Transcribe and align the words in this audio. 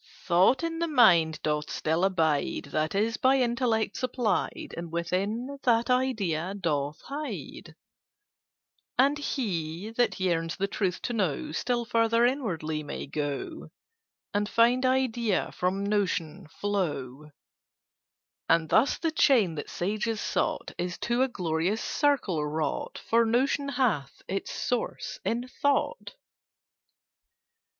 "Thought 0.25 0.63
in 0.63 0.79
the 0.79 0.87
mind 0.87 1.39
doth 1.43 1.69
still 1.69 2.03
abide 2.03 2.69
That 2.71 2.95
is 2.95 3.17
by 3.17 3.35
Intellect 3.37 3.95
supplied, 3.95 4.73
And 4.75 4.91
within 4.91 5.59
that 5.61 5.91
Idea 5.91 6.55
doth 6.59 6.99
hide: 7.01 7.75
"And 8.97 9.19
he, 9.19 9.91
that 9.91 10.19
yearns 10.19 10.55
the 10.57 10.65
truth 10.67 11.03
to 11.03 11.13
know, 11.13 11.51
Still 11.51 11.85
further 11.85 12.25
inwardly 12.25 12.81
may 12.81 13.05
go, 13.05 13.69
And 14.33 14.49
find 14.49 14.87
Idea 14.87 15.51
from 15.51 15.83
Notion 15.85 16.47
flow: 16.47 17.29
"And 18.49 18.69
thus 18.69 18.97
the 18.97 19.11
chain, 19.11 19.53
that 19.53 19.69
sages 19.69 20.19
sought, 20.19 20.71
Is 20.79 20.97
to 21.01 21.21
a 21.21 21.27
glorious 21.27 21.79
circle 21.79 22.43
wrought, 22.43 22.97
For 23.07 23.23
Notion 23.23 23.69
hath 23.69 24.23
its 24.27 24.51
source 24.51 25.19
in 25.23 25.47
Thought." 25.47 26.15